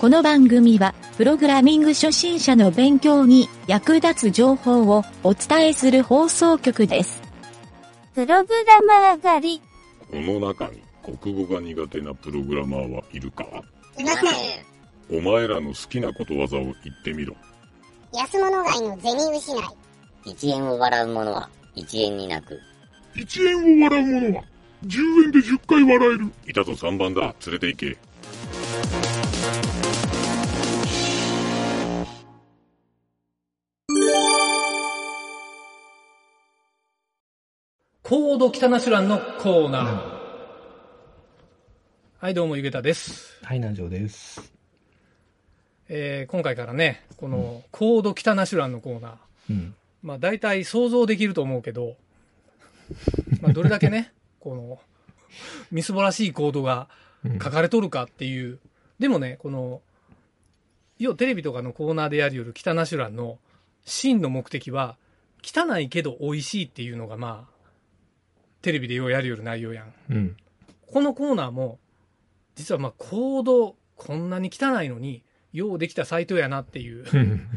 [0.00, 7.20] この番組は、プログラミング初心者の勉強に役立つ情報をお伝えする放送局です。
[8.14, 9.62] プログラマー狩り。
[10.10, 10.80] この中に
[11.20, 13.44] 国語が苦手なプログラマーはいるか？
[13.98, 15.18] いません。
[15.18, 16.74] お前らの好きなことわざを言っ
[17.04, 17.36] てみろ。
[18.14, 19.60] 安物買いの銭失い。
[20.24, 22.58] 一円を笑う者は一円に泣く。
[23.16, 24.44] 1円を笑う者は
[24.86, 26.32] 10円で10回笑える。
[26.48, 27.20] いたぞ3番だ。
[27.20, 27.98] 連れて行け。
[38.10, 40.02] コード北ナシュランのコーナー。
[42.18, 43.38] はい、どうも、ゆげたです。
[43.44, 44.52] はい、南條です。
[45.88, 49.16] えー今回からね、この、コード北ナシュランのコーナー。
[49.50, 49.74] うん。
[50.02, 51.94] まあ、大体想像できると思うけど、
[53.42, 54.80] まあ、どれだけね、 この、
[55.70, 56.88] みすぼらしいコードが
[57.40, 58.58] 書かれとるかっていう。
[58.98, 59.82] でもね、この、
[60.98, 63.38] 要テレビとかのコーナーでやりよる北ナシュランの
[63.84, 64.96] 真の目的は、
[65.44, 67.49] 汚いけど美味しいっていうのがまあ、
[68.62, 69.92] テレビでようやるよる内容やん。
[70.10, 70.36] うん。
[70.86, 71.78] このコーナーも、
[72.56, 75.22] 実はまあコードこんなに汚いのに、
[75.52, 77.04] ようできたサイトやなっていう、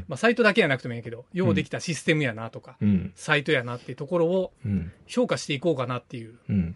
[0.07, 3.11] まあサイトだけやなくてもいいけど、ようできたシステムやなとか、うん。
[3.15, 4.91] サイトやなっていうところをうん。
[5.05, 6.35] 評価していこうかなっていう。
[6.49, 6.75] うん。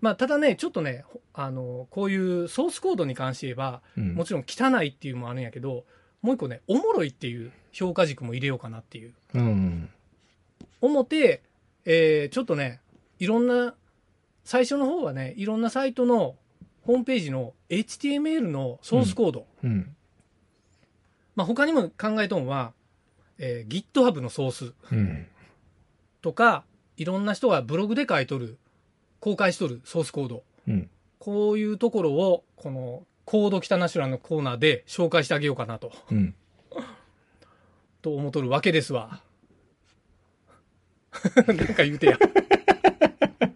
[0.00, 4.14] まあただね、ちょっとね、ほあの、こういうソースコードに関して言えば、うん。
[4.14, 5.84] もちろん汚いっていうのもあるんやけど、
[6.22, 9.14] もう一個ね、おもろいっていう評価軸も入れようかなっていう。
[9.34, 9.88] うん。
[10.80, 11.42] 思って、
[11.86, 12.80] えーちょっとね、
[13.24, 13.74] いろんな、
[14.44, 16.36] 最初の方はね、いろんなサイトの
[16.82, 19.46] ホームページの HTML のソースコード。
[19.62, 19.96] うん。
[21.34, 22.74] まあ他にも考えとんは、
[23.38, 25.26] えー GitHub のソースうん。
[26.20, 26.64] とか、
[26.98, 28.58] いろんな人がブログで書いとる、
[29.20, 30.42] 公開しとるソースコード。
[30.68, 30.90] うん。
[31.18, 36.34] こういうところを、このコード北ナシュランのコーナーで紹介してあげようかなと、うん。
[38.02, 39.22] と思っとるわけですわ。
[41.46, 42.18] なんか言うてや。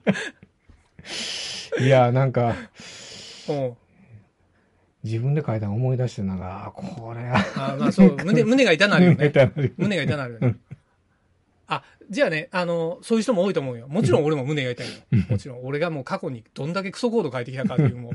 [1.81, 2.55] いや、なんか、
[3.49, 3.77] うん。
[5.05, 9.17] 自分で書いたの思い出して、なんか、あこれは、あまあそう、胸、胸が痛なるよね。
[9.77, 10.57] 胸が痛なるよね。
[11.69, 13.87] あ、じゃあね、あの、そういう人も多いと思うよ。
[13.89, 14.93] もちろん俺も胸が痛いよ。
[15.29, 18.13] もちろん俺がもう過去にどんだけクソコード書いてきたかっていうも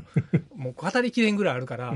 [0.56, 1.94] う、もう語りきれんぐらいあるから、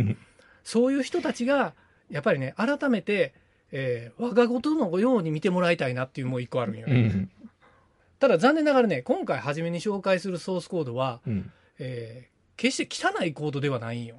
[0.65, 1.75] そういう人たちが、
[2.11, 3.35] やっぱりね、改めて、
[3.71, 7.29] えー我が事のように見てもらいたいなっていうもう一個あるんよね。
[8.21, 8.29] うん。
[8.29, 11.53] ただ残念ながらね、今回初めに紹介するソースコードは、うん。
[11.79, 14.17] えー決して汚いコードではないんよ。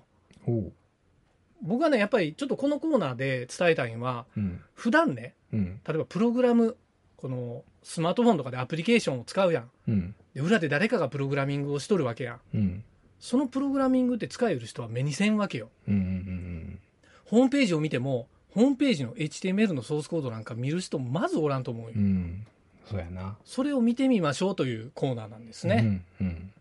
[1.61, 4.61] 僕はね、やっぱりちょっとこのコーナーで伝えたいのは、うん。
[4.73, 5.81] 普段ね、うん。
[5.85, 6.77] 例えばプログラム、
[7.17, 9.69] このスマートフォンとかでアプリケーションを使うやん。
[9.89, 10.15] うん。
[10.33, 12.39] で裏で誰かがプログラミングをしとるわけやん。
[12.53, 12.83] うん。
[13.19, 15.69] そのプログラミングって使える人は目にせんわけよ。
[15.89, 15.95] うん。
[15.95, 16.79] うん。
[17.25, 21.91] ホームページを見ても、ホームページの HTML のソースコードなんか見る人まずおらんと思うよ。
[21.97, 22.47] うん。
[22.89, 23.37] そうやな。
[23.45, 26.03] それを見てみましょうというコーナーなんですね。
[26.19, 26.27] うん。
[26.27, 26.51] うん。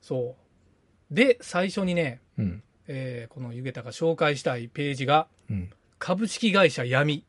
[0.00, 0.34] そ
[1.10, 1.14] う。
[1.14, 2.62] で、最初にね、うん。
[2.88, 5.70] えーこのゆげたが紹介したいページが、うん。
[5.98, 7.24] 株式会社闇。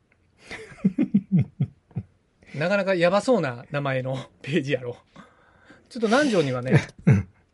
[2.54, 4.96] なかなかやばそうな名前の ページやろ。
[5.88, 6.80] ちょっと南條にはね、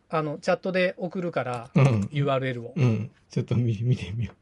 [0.08, 2.72] あの、チャットで送るから、うん URL を。
[2.76, 3.10] うん。
[3.30, 4.32] ちょっと見見てみよ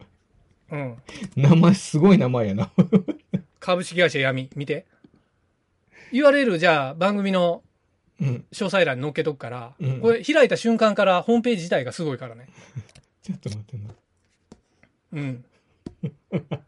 [0.71, 0.93] うん。
[0.93, 0.97] う。
[1.37, 2.71] 名前、すごい名前やな。
[3.61, 4.87] 株式会社闇、見て。
[6.12, 7.62] URL じゃあ番組の
[8.21, 8.45] うん。
[8.53, 12.49] 詳細欄に載っけとくから、うんこれ開いた瞬間からホームページ自体がすごいからね。
[13.23, 13.95] ちょっと待ってな。
[15.12, 15.45] うん。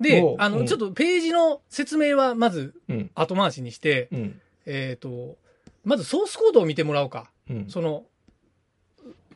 [0.00, 3.10] であの、うんちょっとページの説明はまずうん。
[3.14, 4.40] 後回しにして、うん。
[4.66, 5.38] えっ、と、
[5.84, 7.30] まずソースコードを見てもらおうか。
[7.48, 7.70] うん。
[7.70, 8.04] その、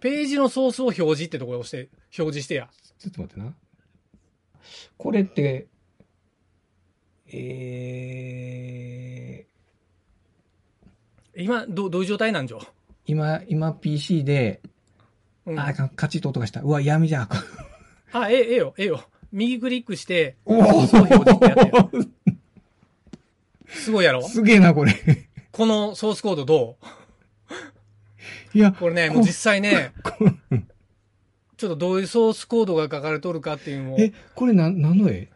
[0.01, 1.89] ページのソースを表示ってところを押して、
[2.19, 2.69] 表示してや。
[2.99, 3.55] ちょっと待ってな。
[4.97, 5.67] これって、
[7.31, 12.59] えー、今、どどういう状態なんじゃ
[13.07, 14.61] 今、今 PC で、
[15.47, 16.61] うん、あ、かカチッと音がした。
[16.61, 17.29] うわ、闇じゃん。
[18.13, 19.05] あ、ええ、ええよ、ええよ。
[19.31, 21.91] 右クリックして、おソースを表示ってやってよ。
[23.69, 24.23] すごいやろ？
[24.23, 24.95] すげえな、これ。
[25.53, 26.77] このソースコードど
[28.55, 28.59] う？
[28.59, 29.93] いや、これね、もう実際ね、
[31.59, 35.29] ちょっとどういうソースコードが書かれとるかっていうのを、え、これな、何の絵？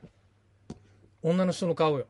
[1.22, 2.06] 女の人の顔よ。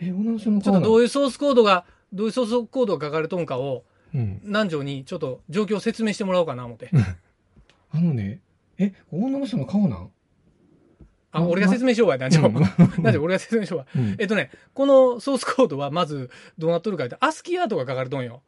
[0.00, 3.84] え、女の人のちょっとどういうソースコードが、どういうソースコードが書かれとんかを、
[4.14, 4.40] うん。
[4.44, 6.90] 南條にちょっと状況を説明してもらおうかな思って。
[7.90, 8.40] あのね、
[8.78, 10.10] え、女の人の顔なん？
[11.30, 12.46] あ、ま俺が説明しようわ、南條。
[12.46, 12.54] うん
[12.98, 13.86] 南條、俺が説明しようわ。
[13.96, 18.42] うんえっとね、このソースコードはまずどうなっとるかって、アスキーアートが書かれとんよ。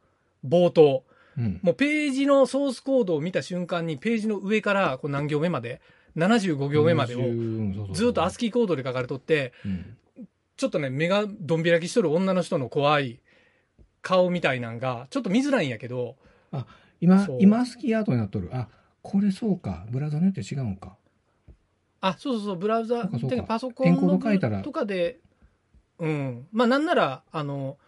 [0.46, 1.04] 冒頭。
[1.38, 1.60] うん。
[1.62, 5.80] もうページのソースコードを見た瞬間に、ページの上からこう何行目まで、
[6.16, 9.96] 75行目までを、をずっとアスキーコードで書かれとって、うん。
[10.56, 13.20] ちょっとね、目がどん開きしとる女の人の怖い
[14.02, 16.16] 顔みたいなんが、ちょっと見づらいんやけど、
[17.00, 18.50] 今そう、今スキーアートになっとる。
[18.52, 18.68] あ、
[19.02, 19.86] これそうか。
[19.90, 20.96] ブラウザによって違うんか。
[22.00, 25.18] あ、そうそうそう、ブラウザてかパソコエンのド書いたらとかで、
[25.98, 26.46] うん。
[26.52, 27.78] まあなんなら、あの、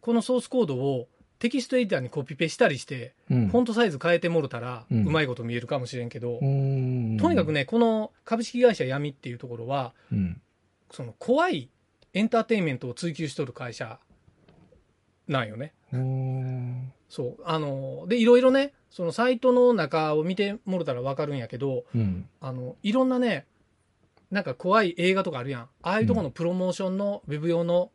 [0.00, 1.08] このソースコードを
[1.44, 3.48] テキストエディターにコピペしたりして、うん。
[3.48, 7.52] フォントサイズ変えてもろたら、ううんまいこと見えるかもしれんけど、うんとにかく。
[7.52, 10.40] ね、この株式会社闇っていうところは、うん。
[10.90, 11.68] その怖い
[12.14, 13.98] エンターテインメントを追求しとる会社
[15.28, 15.74] なんよね。
[15.92, 16.92] うん。
[17.10, 17.42] そう。
[17.44, 22.26] あの、で、いろいろね、そのサイトの中を見てもろたらわかるんやけど、うん。
[22.40, 23.44] あの、いろんなね、
[24.30, 25.62] なんか怖い映画とかあるやん。
[25.82, 27.90] ああいうところのプロモーションのウェブ用の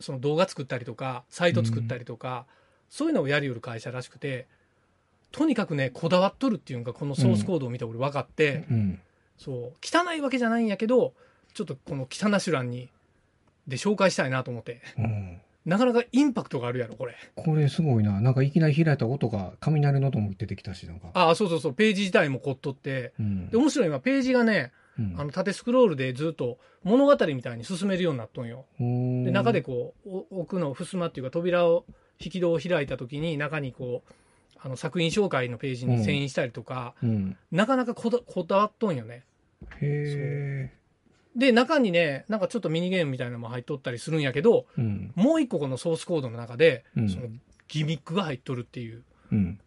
[0.00, 2.46] その動画作ったりとか、サイト作ったりとか、
[2.90, 4.46] そういうのをやりよる会社らしくて、
[5.32, 9.00] とにかくね、こだわっとるっていうのがこのソースコードを見て俺分かって、うん。
[9.38, 11.14] そう、汚いわけじゃないんやけど、
[11.54, 12.90] ちょっとこの汚シュランに、
[13.68, 14.82] で紹介したいなと思って。
[14.98, 15.40] うん。
[15.64, 17.14] なかなかインパクトがあるやろ、これ。
[17.36, 18.20] これすごいな。
[18.20, 21.10] なんかいきなり開いた音が、雷の音も出てきたし、なんか。
[21.14, 23.12] ああ、そうそうそう、ページ自体も凝っとって。
[23.20, 23.56] うんで、。
[23.56, 28.66] 面白いのはページがね、うんあの縦スクロールでずっと物語みたいに進めるようになっとんよ。
[28.78, 31.86] でで中でこうお奥の襖っていうか扉を
[32.22, 34.12] 引き戸を開いた時に中にこう
[34.62, 37.36] あの作品紹介のページに遷移したりとか、うん。
[37.50, 39.24] なかなかこだこだわっとんよね
[39.80, 40.72] へえ。
[41.34, 45.12] で中にねなんかちょっとミニゲームみたいなのも入っとったりするんやけどうん。
[45.14, 47.28] もう一個このソースコードの中で、うんその
[47.68, 49.02] ギミックが入っとるっていう
[49.32, 49.58] うん。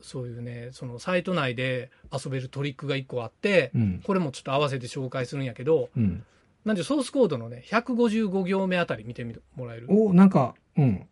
[0.00, 4.00] そういうねそのサイト内で遊べるトリックが一個あって、うん。
[4.02, 6.24] これもちょっと合わせて紹介するんやけどうん。
[6.64, 9.86] なんでソースコードのね155行目あたり見てみもらえる？
[9.88, 11.06] お、なんか、うん。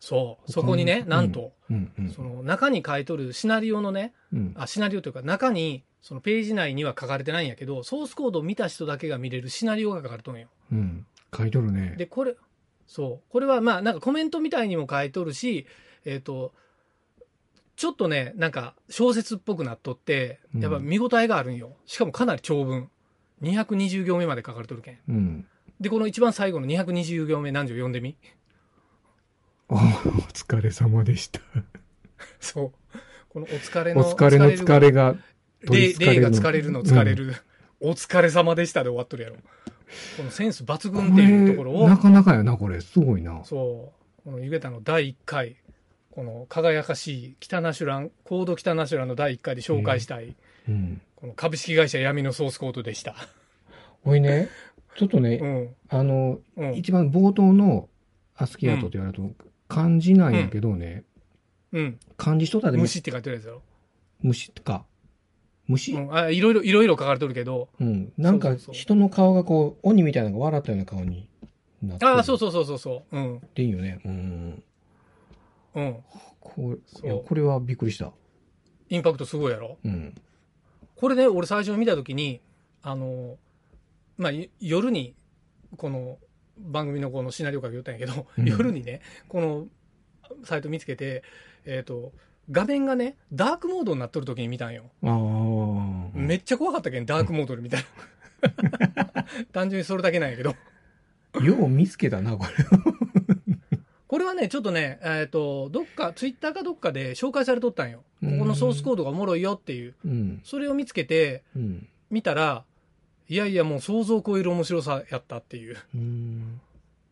[0.00, 1.92] そうそこにねうんなんと、うん。
[1.98, 4.54] うんその中に書いとるシナリオのねうん。
[4.56, 11.06] あシナリオというか中にそのページ内には書かれてないんやけどソースコードを見た人だけが見れるシナリオが書かれとんようん。
[11.36, 11.94] 書いとるね。
[11.96, 12.36] でこれ
[12.86, 15.66] そうこれはまあなんかコメントみたいにも書いとるし
[16.04, 16.52] えっ、と
[17.76, 22.90] ちょっとねなんか小説っぽくなっとってやっぱ見応えがあるんよしかもかなり長文
[23.42, 25.46] 220行目まで書かれとるけんうん。
[25.80, 28.16] でこの一番最後の220行目何条読んでみ？
[29.68, 31.40] おお疲れ様でした。
[32.40, 32.72] そう
[33.28, 35.14] このお疲れのお疲れの疲れが、
[35.62, 37.34] れ霊が疲れるの疲れる、
[37.80, 39.36] お疲れ様でしたで終わっとるやろ。
[40.16, 42.80] このセンス抜群っていうところをなかなかやな、これ。
[42.80, 43.44] すごいな。
[43.44, 45.56] そう、このゆげたの第1回、
[46.10, 50.34] この輝かしい北ナシュラン、コード北ナシュランの第1回で紹介したい、
[50.66, 51.00] うん。
[51.16, 53.14] この株式会社闇のソースコードでした。
[54.04, 54.48] おいね、
[54.96, 55.74] ちょっとうね、ん。
[55.90, 56.74] あの、うん。
[56.74, 57.88] 一番冒頭の
[58.34, 61.04] アスキーアートって言われると、漢字なんやけどね、
[61.72, 61.98] うん。
[62.16, 63.62] 漢字一つで虫って書いてるやつだろ。
[64.20, 64.84] 虫か。
[65.66, 65.92] 虫？
[65.92, 66.14] うん。
[66.14, 68.12] あ、いろいろ、いろいろ書かれてるけど、うん。
[68.16, 71.28] なんか人の顔がこう、鬼みたいなのが笑ったような顔に
[71.82, 72.10] なってる。
[72.10, 73.16] ああ、そうそうそうそうそう。
[73.16, 73.36] うん。
[73.36, 74.00] っていいよね。
[74.04, 74.62] うん。
[75.74, 75.96] うん。
[76.40, 78.12] これ、いや、これはびっくりした。
[78.88, 79.76] インパクトすごいやろ。
[79.84, 80.14] うん。
[80.96, 82.40] これね、俺最初に見たときに、
[82.82, 83.36] あの、
[84.16, 85.14] まあ、い夜に、
[85.76, 86.18] この
[86.58, 89.66] 番組のこのシナリオ書きよったんやけど、うん夜にね、この
[90.44, 91.22] サイト見つけて、
[91.64, 92.12] えっ、と、
[92.50, 94.84] 画面がね、ダークモードになっとるときに見たんよ。
[95.04, 96.18] ああ。
[96.18, 97.84] めっちゃ怖かったけん、ダークモードで見たら。
[99.52, 100.54] 単純にそれだけなんやけど。
[101.42, 102.50] よう見つけたな、これ。
[104.06, 108.04] これはね、ちょっとね、えっ、と、どっか、ツイッターかどっかで紹介されとったんよ。
[108.22, 109.94] ここのソースコードがおもろいよっていう。
[110.04, 110.40] うん。
[110.44, 111.86] それを見つけて、うん。
[112.10, 112.64] 見たら、
[113.28, 115.76] いやいや、もう想像を超える面白さやったっていう。
[115.94, 116.57] うん。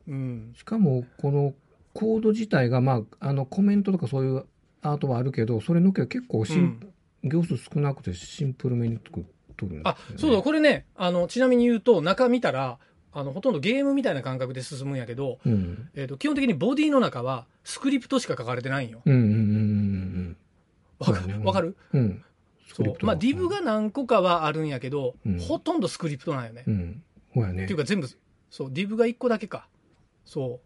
[0.08, 0.52] うん。
[0.56, 1.54] しかも、この
[1.92, 4.44] コード自体が、まあ、あの、コメントとかそういう
[4.82, 6.80] アートはあるけど、それのけは結構シン、
[7.24, 9.24] 行数少なくてシンプルめに作っ
[9.56, 9.82] とるんですよ、ね。
[9.84, 12.78] あ、そうだ、これね、あの、ちなみに言うと、中見たら、
[13.12, 15.88] あの、ほとんどゲームみたいな感覚で進むんやけど、うん。
[15.94, 19.00] えっ、と、基本的にボディの中は、スクリプトしか書かれてないんよ。
[19.04, 20.36] うんうんうんうん
[20.98, 21.76] わかそうだねわかる？
[21.92, 22.24] うん。
[22.72, 22.96] そう。
[23.04, 26.64] まあ、ディブが何個かはあるんやけど、うんほとんどスクリプトなんよね。
[26.66, 27.02] うん。
[27.54, 27.64] ね。
[27.64, 28.08] っていうか全部、
[28.50, 29.66] そう、ディブが1個だけか。
[30.26, 30.60] そ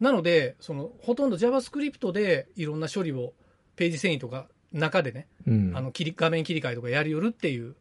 [0.00, 0.04] う。
[0.04, 3.34] なので、その、ほとんど JavaScript でいろんな処理を、
[3.76, 5.72] ページ遷移とか、中でね、うん。
[5.76, 7.74] あの切り、画面切り替えとかやりよるっていう、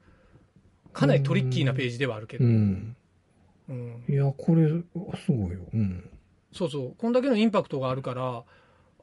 [0.92, 2.96] かなりトリッキーなページではあるけど、うん。
[3.70, 5.60] うんいや、これ、すごいよ。
[5.74, 6.10] うん。
[6.52, 8.44] そうそう、こんだけのインパクトがあるから、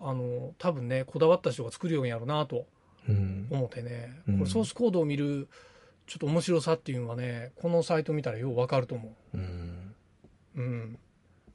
[0.01, 2.67] あの、多分ね、こだわった人が作るようにやろうなと
[3.09, 3.47] うん。
[3.51, 5.49] 思ってね、うんこれソースコードを見る、
[6.07, 9.95] ちょっと面白さっていうのはね、このサイト見たらようわかると思うん。
[10.57, 10.61] う。
[10.61, 10.99] うん。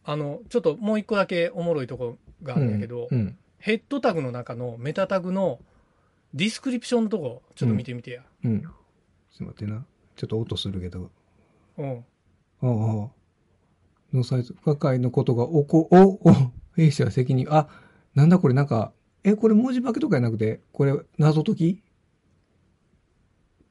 [0.04, 3.38] あの、ちょっともう一個だけおもろいとこがあるんやけど、うん。
[3.60, 5.60] ヘッドタグの中のメタタグの
[6.34, 8.24] ディスクリプションのとこ、ちょっと見てみてや。
[8.44, 8.62] うん。
[8.62, 8.74] ちょっ
[9.38, 9.86] と待ってな。
[10.16, 11.12] ちょっと音するけど。
[11.78, 12.06] うん。
[12.62, 13.10] ああ。
[14.16, 17.70] のサイズ、不可解のことがおこ、お、お、兵士は責任、あ、
[18.14, 18.92] なんだこれなんか、
[19.24, 21.70] え、これ文字化けとかじゃなくて、これ謎解き？
[21.70, 21.84] い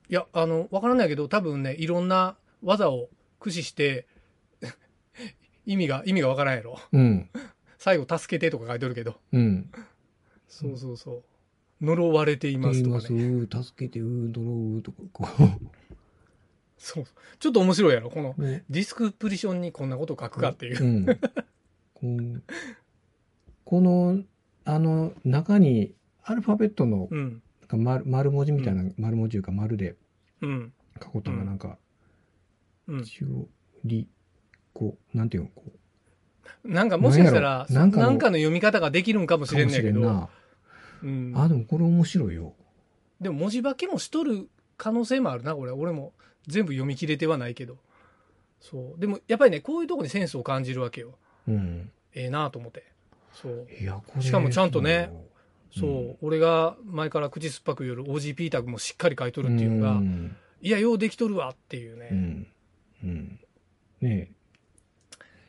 [0.08, 3.08] や、あの、わからないけど、多分ね、いろんな技を
[3.38, 4.06] 駆使して、
[5.66, 6.78] 意味が、意味がわからんやろ。
[6.92, 7.30] うん。
[7.78, 9.20] 最後、助けてとか書いてるけど。
[9.32, 9.70] うん。
[10.48, 11.22] そうそうそ
[11.80, 11.84] う。
[11.84, 13.46] 呪われていますとかね。
[13.62, 15.28] 助けて、うー、呪うとか、こ
[16.76, 17.04] そう。
[17.38, 18.10] ちょっと面白いやろ。
[18.10, 21.06] このディスクプリションにこんなこと書くかっていう。
[22.02, 22.42] うん。
[23.64, 24.22] この、
[24.64, 27.42] あの、中に、アルファベットのうん。
[27.72, 29.94] 丸丸文字みたいな、丸文字いうか丸で
[30.40, 30.72] うん。
[30.94, 31.78] 書くことがなんか、
[32.88, 33.00] うん。
[33.00, 33.48] 一応、
[33.84, 34.08] り、
[34.74, 35.64] こう、なんていうの、こ
[36.64, 40.00] う、なんかもしかしたら、なんんかの読み方ができるんかもしれんねんけど。
[40.00, 40.28] な。
[41.02, 41.32] うん。
[41.36, 42.54] あ、でもこれ面白いよ。
[43.20, 45.72] でも文字化けもしとる可能性もあるな、これ。
[45.72, 46.12] 俺も
[46.46, 47.78] 全部読み切れてはないけど。
[48.60, 49.00] そう。
[49.00, 51.14] でもやっぱりね、こういうとこにセンスを感じるわけよ。
[51.48, 51.90] うん。
[52.14, 52.84] ええなと思って。
[53.32, 54.22] そう。
[54.22, 55.10] しかもちゃんとね
[55.74, 62.08] そう、うん俺が前から口酸っぱく言う OGP タグもしっかり書いとるっていうのが、んいや、ようできとるわっていうね。
[62.10, 62.46] うん。
[63.04, 63.40] うん。
[64.00, 64.30] ね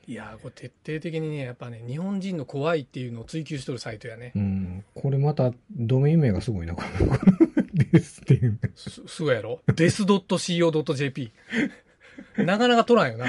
[0.07, 4.39] いや、これ徹底的にね、やっぱね、日本人の怖いっていうのを追求しとるサイトやねえ。。
[4.39, 4.83] うん。
[4.95, 6.83] これまた、ドメイン名がすごいな、こ
[7.73, 7.83] れ。
[7.91, 8.59] ですっていう。
[8.75, 11.31] す、すごいやろ？des.co.jp。
[12.37, 13.27] なかなか取らんよな。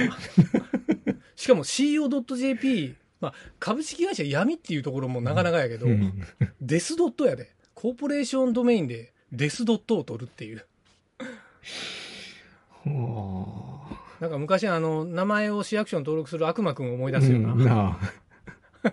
[1.37, 6.23] しかも co.jp、まあ、株式会社闇っていうところもなかなかやけど、うん
[6.61, 7.51] デスドットやで。
[7.75, 10.65] コーポレーションドメインでデスドットを取るっていう。
[12.85, 13.72] は
[14.23, 17.19] なんか昔あの、名前を市役所に登録する悪魔くんを思いあ。
[17.19, 17.53] 出すような。
[17.55, 17.99] うんな
[18.85, 18.91] あ。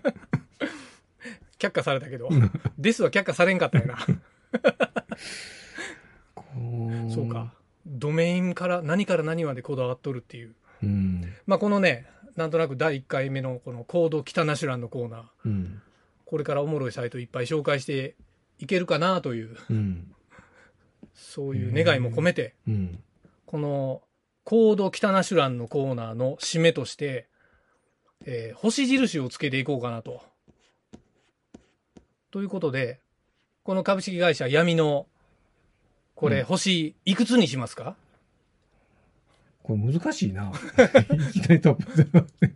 [1.59, 2.29] 却下されたけど、
[2.79, 3.97] デスは却下されんかったよな。
[6.33, 6.43] こ
[7.13, 7.53] そうか。。
[7.85, 10.55] ドメインから何から何までこだわっとるっていう。
[10.81, 11.31] うん。
[11.45, 15.79] まあこのね、なんとなく第1回目のこのコード北ナシュランのコーナー、うん。
[16.25, 18.15] これからおもろいサイトいっぱい紹介して
[18.57, 20.11] いけるかなという、うん。
[21.13, 23.03] そういう願いも込めて、うん。
[23.45, 24.01] この
[24.49, 27.27] コード北ナシュランのコーナーの締めとして、
[28.25, 30.23] えー星印をつけていこうかなと。
[32.31, 32.99] ということで、
[33.61, 35.05] この株式会社闇の、
[36.15, 37.95] これ、うん星いくつにしますか？
[39.61, 40.51] これ難しいな。
[41.35, 42.55] いきなりトップ。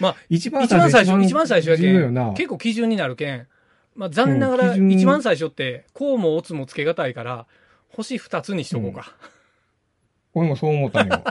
[0.00, 3.46] まあ、一番一番最初、一番最初やけん、結構基準になるけん、
[3.94, 7.46] まあ残念ながら一番最初って、こうもオツもつけがたいから、
[7.88, 9.14] 星二つにしとこうか。
[10.34, 11.22] 俺もそう思ったんよ。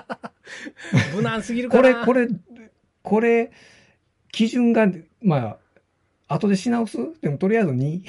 [1.16, 2.06] 無難すぎるかこれ、な。
[2.06, 2.28] これ、
[3.02, 3.52] これ、
[4.32, 4.88] 基準が、
[5.22, 5.58] ま
[6.28, 8.02] あ、後でし直すでもとりあえず2、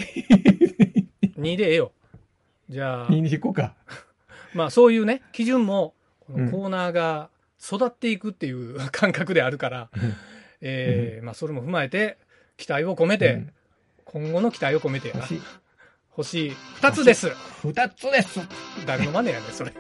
[1.38, 1.92] 2でええよ。
[2.68, 3.75] じゃあ、2に行こうか。
[4.54, 5.94] まあそういうね、基準も、
[6.26, 7.30] コーナーが
[7.61, 9.90] 育っていくっていう感覚であるから、
[10.61, 12.18] えーまあそれも踏まえて、
[12.56, 13.52] 期待を込めて、うん
[14.04, 15.22] 今後の期待を込めてやな。
[15.22, 15.40] 星
[16.11, 16.49] 星
[16.82, 17.28] 2つです。
[17.62, 18.40] 2つです。
[18.87, 19.72] 誰のマネやねん、それ。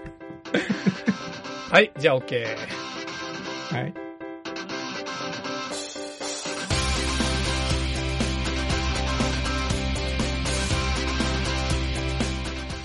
[1.70, 2.44] はい、じゃあ OK。
[3.70, 3.94] はい。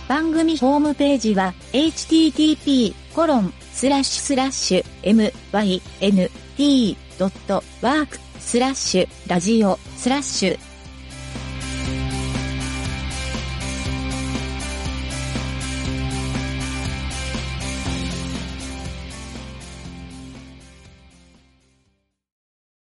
[0.07, 2.93] 番組ホームページは http://
[6.57, 10.66] mynt.work スラッシュラジオスラッシュ